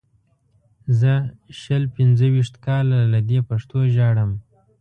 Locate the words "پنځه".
1.95-2.25